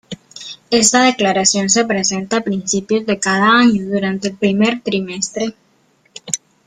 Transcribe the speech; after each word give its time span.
Esta 0.71 1.03
declaración 1.03 1.69
se 1.69 1.85
presenta 1.85 2.37
a 2.37 2.41
principios 2.41 3.05
de 3.05 3.19
cada 3.19 3.59
año, 3.59 3.87
durante 3.87 4.29
el 4.29 4.35
primer 4.35 4.81
trimestre. 4.81 5.53